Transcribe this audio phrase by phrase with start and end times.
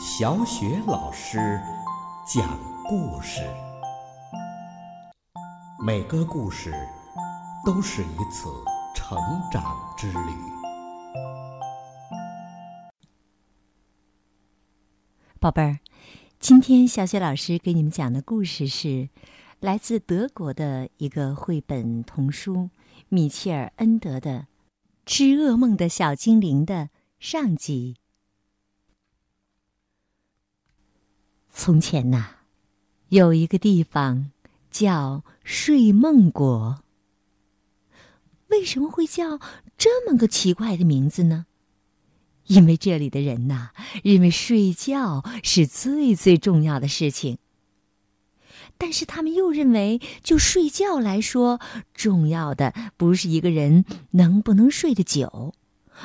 [0.00, 1.60] 小雪老师
[2.24, 3.42] 讲故事，
[5.84, 6.72] 每个故事
[7.66, 8.48] 都是一次
[8.94, 9.18] 成
[9.50, 10.18] 长之旅。
[15.40, 15.80] 宝贝儿，
[16.38, 19.08] 今天小雪老师给你们讲的故事是
[19.58, 22.70] 来自德国的一个绘本童书——
[23.10, 24.30] 米切尔·恩德的
[25.04, 27.96] 《吃噩梦的小精灵》的上集。
[31.58, 32.36] 从前呐，
[33.08, 34.30] 有一个地方
[34.70, 36.84] 叫睡梦国。
[38.46, 39.40] 为什么会叫
[39.76, 41.46] 这么个奇怪的名字呢？
[42.46, 43.70] 因为这里的人呐，
[44.04, 47.38] 认为睡觉是最最重要的事情。
[48.78, 51.58] 但是他们又认为，就睡觉来说，
[51.92, 55.54] 重要的不是一个人能不能睡得久，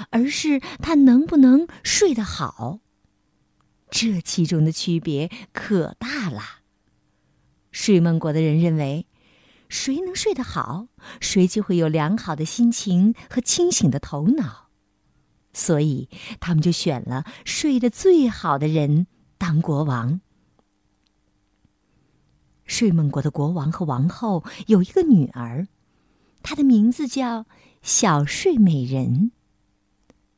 [0.10, 2.80] 而是他能不能睡得好。
[3.96, 6.42] 这其中的区别可大了。
[7.72, 9.06] 睡梦国的人认为，
[9.70, 10.88] 谁能睡得好，
[11.22, 14.70] 谁就会有良好的心情和清醒的头脑，
[15.54, 19.06] 所以他们就选了睡得最好的人
[19.38, 20.22] 当国王。
[22.66, 25.68] 睡梦国的国王和王后有一个女儿，
[26.42, 27.46] 她的名字叫
[27.84, 29.32] 小睡美人。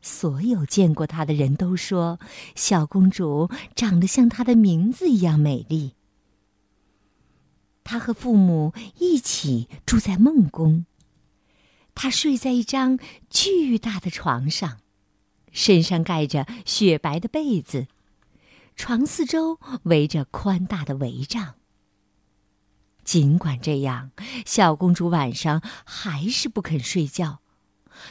[0.06, 2.20] 所有见过她的人都说，
[2.54, 5.96] 小公主长得像她的名字一样美丽。
[7.84, 10.86] 她和父母一起住在梦宫。
[11.96, 13.00] 她睡在一张
[13.32, 14.78] 巨大的床上，
[15.52, 17.88] 身上盖着雪白的被子，
[18.76, 21.56] 床四周围着宽大的围帐。
[23.04, 24.12] 尽管这样，
[24.46, 27.40] 小公主晚上还是不肯睡觉。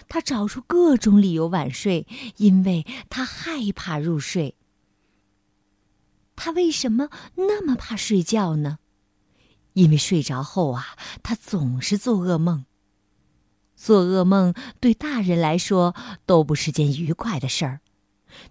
[0.09, 4.57] 他找出各种理由晚睡，因为他害怕入睡。
[6.37, 8.79] 他为什么那么怕睡觉呢？
[9.75, 12.67] 因为睡着后啊，他总是做噩梦。
[13.77, 15.95] 做噩梦对大人来说
[16.27, 17.81] 都不是件愉快的事儿，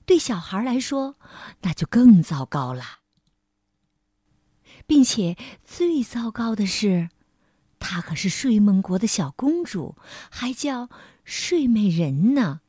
[0.05, 1.15] 对小孩来说
[1.61, 2.99] 那就更糟糕了。
[4.85, 7.09] 并且最糟糕的是，
[7.85, 9.97] 她可是睡梦国的小公主，
[10.31, 10.89] 还叫
[11.25, 12.61] 睡美人呢。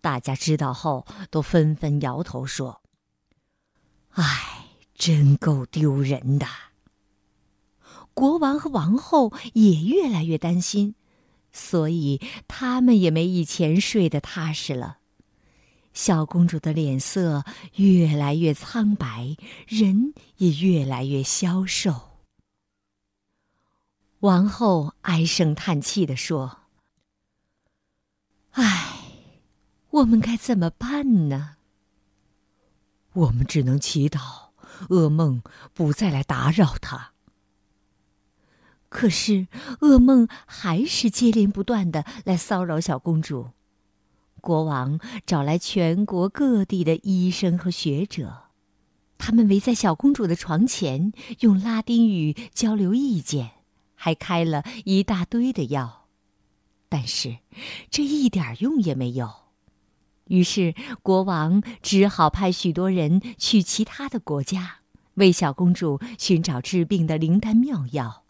[0.00, 2.82] 大家知道后都纷纷摇头说
[4.10, 6.46] ：“唉，真够丢人的。”
[8.12, 10.96] 国王和王后也越来越担心，
[11.52, 14.98] 所以他们也没以前睡得踏实了。
[15.94, 17.44] 小公主的脸色
[17.76, 19.36] 越来越苍白，
[19.68, 22.09] 人也越来越消瘦。
[24.20, 26.58] 王后唉声叹气地说
[28.52, 28.96] ：“唉，
[29.88, 31.56] 我们该怎么办呢？
[33.14, 34.50] 我们只能祈祷
[34.90, 35.42] 噩梦
[35.72, 37.12] 不再来打扰她。
[38.90, 39.48] 可是
[39.80, 43.52] 噩梦还是接连不断的来骚扰小公主。”
[44.42, 48.50] 国王找来全国各地的医生和学者，
[49.16, 53.52] 他们围在小公主的床前，用拉丁语交流意见，
[54.02, 56.06] 还开了一大堆的药，
[56.88, 57.36] 但是
[57.90, 59.30] 这一点用也没有。
[60.28, 64.78] 于是国王只好派许多人去其他的国家，
[65.14, 68.24] 为小公主寻找治病的灵丹妙药。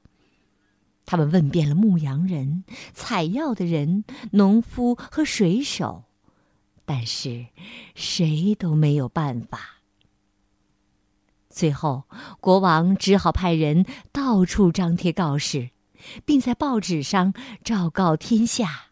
[1.07, 6.05] 他们问遍了牧羊人、采药的人、农夫和水手，
[6.85, 7.47] 但是
[7.95, 9.80] 谁都没有办法。
[11.51, 12.05] 最后，
[12.41, 15.71] 国王只好派人到处张贴告示，
[16.25, 17.35] 并在报纸上
[17.65, 18.87] 昭告天下：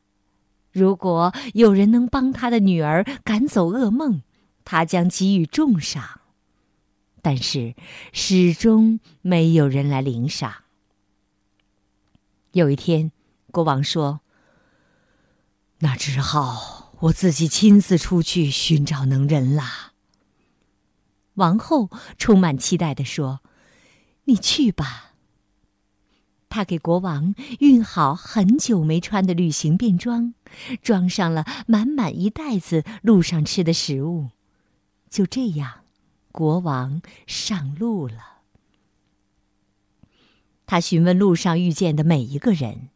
[0.72, 4.22] 如果有人能帮他的女儿赶走噩梦，
[4.64, 6.20] 他将给予重赏。
[7.22, 7.74] 但是，
[8.12, 10.64] 始终没有人来领赏。
[12.52, 13.12] 有一天，
[13.52, 14.20] 国王说
[15.80, 19.87] ：“那只好我自己亲自出去寻找能人啦。”
[21.38, 21.88] 王后
[22.18, 23.40] 充满期待地说
[24.24, 25.14] ：“你去吧。”
[26.50, 30.34] 她给国王熨好很久没穿的旅行便装，
[30.82, 34.30] 装上了满满一袋子路上吃的食物。
[35.10, 35.84] 就这样，
[36.32, 38.38] 国王上路了。
[40.66, 42.88] 他询问路上遇见的每一个人：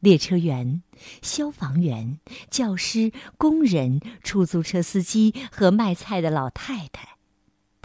[0.00, 0.82] 列车员、
[1.22, 2.18] 消防员、
[2.50, 7.13] 教师、工人、出租车司机和卖菜的老太太。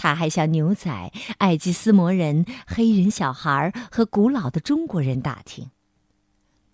[0.02, 5.72] 他还向牛仔、爱基斯摩人、黑人小孩和古老的中国人打听。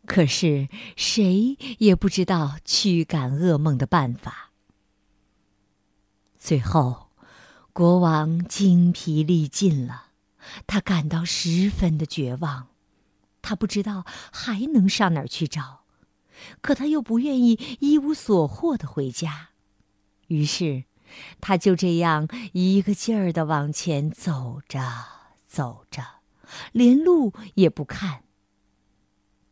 [0.06, 4.52] 可是谁也不知道驱赶噩梦的办法。
[6.38, 7.08] 最后，
[7.74, 10.10] 国王精疲力尽了，
[10.68, 12.68] 他感到十分的绝望。
[13.42, 15.86] 他不知道还能上哪儿去找，
[16.62, 19.50] 可他又不愿意一无所获的回家，
[20.28, 20.84] 于是，
[21.42, 24.82] 他就这样一个劲儿的往前走着
[25.46, 26.22] 走着，
[26.72, 28.24] 连路也不看。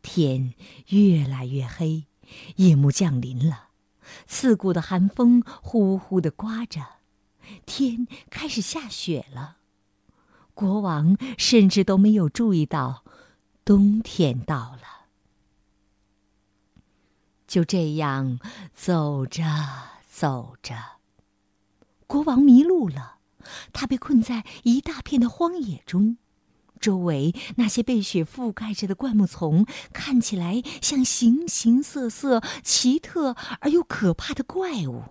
[0.02, 0.54] 天
[0.88, 2.06] 越来越黑，
[2.56, 3.68] 夜幕降临了，
[4.26, 6.80] 刺骨的寒风呼呼的刮着，
[7.64, 9.58] 天开始下雪了。
[10.52, 13.04] 国王甚至都没有注意到。
[13.66, 15.06] 冬天到了，
[17.46, 18.38] 就这样
[18.74, 19.42] 走着
[20.06, 20.93] 走着，
[22.14, 23.18] 国王迷路了。
[23.72, 26.16] 他被困在一大片的荒野中，
[26.78, 35.02] 周围那些被雪覆盖着的灌木丛看起来像形形色色、奇特而又可怕的怪物。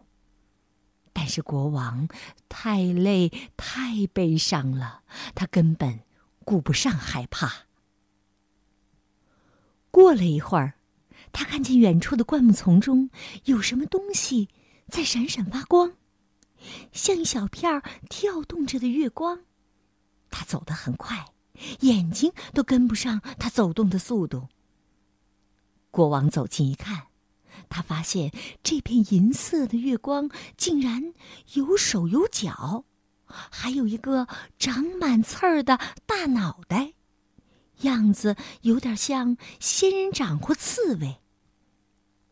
[1.11, 2.07] 但是国王
[2.47, 5.01] 太累、太悲伤了，
[5.35, 5.99] 他根本
[6.45, 7.65] 顾不上害怕。
[9.91, 10.75] 过了一会儿，
[11.33, 13.09] 他看见远处的灌木丛中
[13.43, 14.47] 有什么东西
[14.87, 15.91] 在闪闪发光，
[16.91, 19.41] 像一小片跳动着的月光。
[20.29, 21.25] 他走得很快，
[21.81, 24.47] 眼睛都跟不上他走动的速度。
[25.91, 27.07] 国王走近一看，
[27.69, 28.31] 他发现
[28.63, 31.13] 这片银色的月光竟然
[31.53, 32.85] 有手有脚，
[33.25, 34.27] 还有一个
[34.57, 36.93] 长满刺儿的大脑袋。
[37.81, 41.19] 样子有点像仙人掌或刺猬。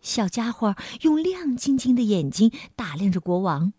[0.01, 3.73] 小家伙用亮晶晶的眼睛打量着国王，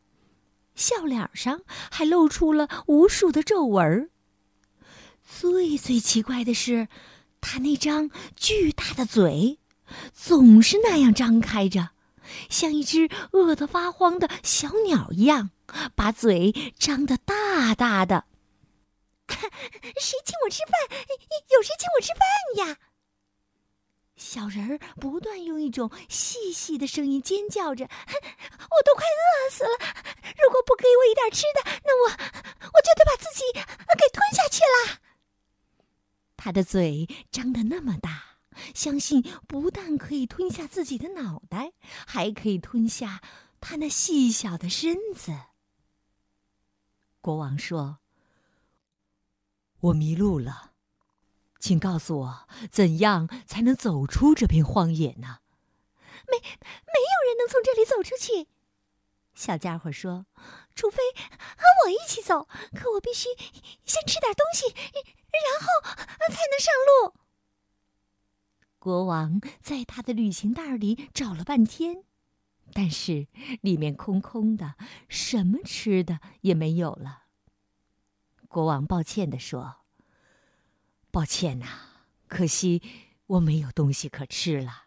[0.74, 4.10] 笑脸上还露出了无数的皱纹。
[5.24, 6.88] 最最奇怪的是，
[7.40, 9.58] 他那张巨大的嘴，
[10.12, 11.90] 总是那样张开着，
[12.48, 15.50] 像一只饿得发慌的小鸟一样，
[15.94, 18.24] 把嘴张得大大的。
[19.32, 20.98] 谁请我吃饭？
[21.50, 22.76] 有谁请我吃饭呀？
[24.22, 29.70] 小人儿不断用一种细细的声音尖叫着：“我都快饿死了！
[30.42, 35.00] 如果不给我一点吃的，那我我就得把自己给吞下去了。”
[36.38, 38.38] 他的嘴张得那么大，
[38.74, 41.72] 相信不但可以吞下自己的脑袋，
[42.06, 43.20] 还可以吞下
[43.60, 45.32] 他那细小的身子。
[47.20, 47.98] 国王说。
[49.80, 50.71] 我迷路了，
[51.62, 55.38] 请告诉我怎样才能走出这片荒野呢？
[56.26, 58.48] 没，没有人能从这里走出去。
[59.32, 60.26] 小家伙说
[60.74, 63.28] ：“除非和我一起走，可我必须
[63.84, 66.74] 先吃点东西，然后才能上
[67.06, 67.14] 路。”
[68.80, 72.02] 国王在他的旅行袋里找了半天，
[72.72, 73.28] 但是
[73.60, 74.74] 里面空空的，
[75.08, 77.22] 什么吃的也没有了。
[78.48, 79.76] 国王抱歉地说
[81.12, 81.66] ：“抱歉呐，
[82.26, 82.82] 可惜
[83.26, 84.84] 我没有东西可吃了，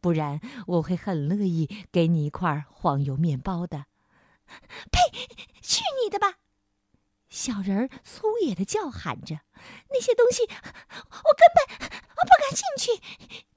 [0.00, 3.84] 不然我会很乐意给你一块黄油面包的。
[4.90, 4.98] ”“呸！
[5.60, 6.38] 去你的吧！”
[7.28, 9.40] 小人儿粗野的叫喊着
[9.92, 13.02] ，“那些东西我根本不感兴趣。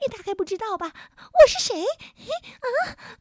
[0.02, 0.92] 你大概不知道吧？
[1.18, 1.82] 我是谁？
[1.82, 2.68] 啊？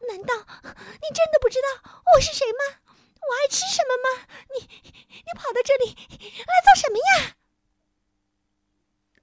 [0.08, 2.82] 难道你真的不知道我是谁吗？”
[3.22, 4.26] 我爱吃什么吗？
[4.58, 4.66] 你
[5.14, 7.36] 你跑到这里来做什么呀？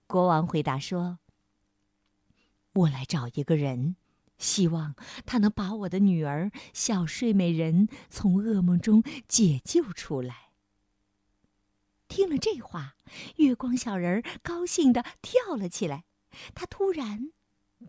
[0.07, 1.19] 国王回答说
[2.73, 3.97] ：“我来找一个人，
[4.37, 4.95] 希望
[5.25, 10.53] 他能把我的女儿小睡美人从噩梦中解救出来。”
[12.07, 12.95] 听了这话，
[13.35, 16.05] 月光小人高兴的跳了起来，
[16.55, 17.33] 他突然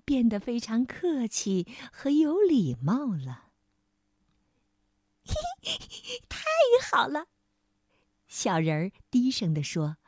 [0.05, 3.45] 变得非常客气和有礼貌了。
[6.29, 6.41] 太
[6.91, 7.27] 好了！
[8.27, 9.99] 小人儿低声地说：“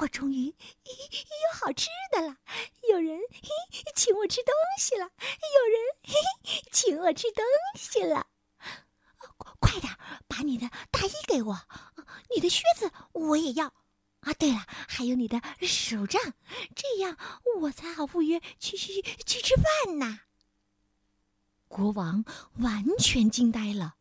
[0.00, 0.54] 我终于有
[1.60, 2.38] 好吃的了，
[2.88, 3.50] 有人嘿
[3.94, 6.14] 请我吃东西了，有人嘿
[6.72, 7.44] 请我吃东
[7.76, 8.26] 西了。
[9.58, 9.94] 快点
[10.26, 11.60] 把你的大衣给我，
[12.34, 13.74] 你的靴子我也要。
[14.20, 16.34] 啊，对了，还有你的手杖，
[16.74, 17.16] 这样
[17.60, 20.20] 我才好赴约去去去吃饭呢。”
[21.68, 22.24] 国王
[22.58, 23.96] 完全惊呆了。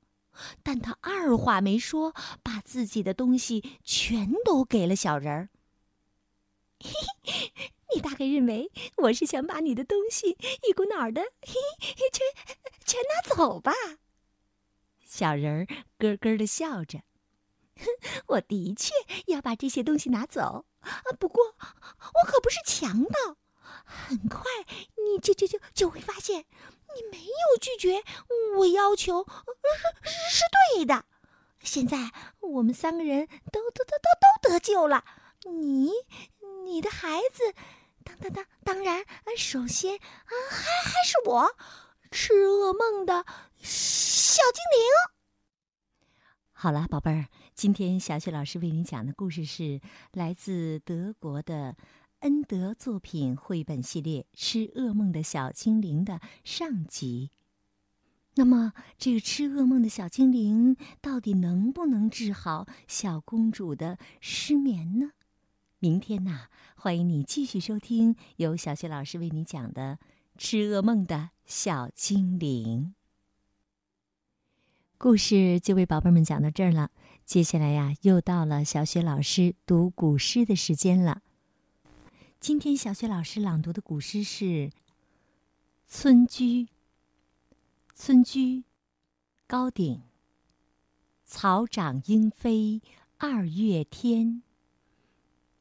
[0.64, 5.50] 但他二话没说，把自己的东西全都给了小人儿。
[6.82, 6.92] 嘿
[7.24, 7.52] 嘿，
[7.94, 11.54] 你大概认为我是想把你的东西一股脑的嘿
[12.12, 12.22] 全
[12.86, 13.74] 全拿走吧？
[15.06, 15.68] 小人儿
[15.98, 17.00] 咯咯的笑着。
[17.76, 17.86] 哼
[18.28, 18.94] 我的确
[19.28, 20.66] 要把这些东西拿走，
[21.20, 23.38] 不过我可不是强盗。
[23.62, 24.44] 很快
[24.98, 26.46] 你就就就就会发现。
[26.96, 28.04] 你没有拒绝
[28.58, 29.24] 我要求，
[30.04, 30.44] 是是
[30.74, 31.06] 对的。
[31.62, 35.06] 现在我们三个人都都都都都得救了。
[35.44, 35.92] 你，
[36.66, 37.54] 你的孩子，
[38.04, 39.04] 当当当，当然，
[39.38, 41.56] 首先啊，还还是我，
[42.12, 43.26] 吃噩梦的
[43.58, 46.16] 小精灵。
[46.52, 49.80] 好了，宝贝儿，今天小雪老师为你讲的故事是
[50.12, 51.78] 来自德国的
[52.20, 57.32] 恩德作品绘本系列《吃噩梦的小精灵》的上集。
[58.36, 65.12] 那么，这个吃噩梦的小精灵到底能不能治好小公主的失眠呢？
[65.82, 69.98] 明天呐，欢迎你继续收听由小雪老师为你讲的
[70.38, 72.94] 《吃噩梦的小精灵》。
[74.98, 76.92] 故事就为宝贝们讲到这儿了。
[77.26, 81.22] 接下来呀，又到了小雪老师读古诗的时间了。
[82.42, 84.46] 今天小雪老师朗读的古诗是
[85.88, 86.66] 《村居》。
[87.96, 88.66] 村居，
[89.48, 90.02] 高鼎。
[91.24, 92.82] 草长莺飞
[93.18, 94.44] 二月天，